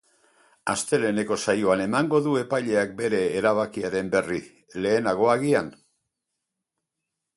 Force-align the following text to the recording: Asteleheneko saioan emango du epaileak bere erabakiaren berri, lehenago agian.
Asteleheneko 0.71 1.37
saioan 1.41 1.83
emango 1.83 2.21
du 2.27 2.33
epaileak 2.41 2.95
bere 3.01 3.19
erabakiaren 3.41 4.09
berri, 4.17 4.41
lehenago 4.87 5.31
agian. 5.35 5.71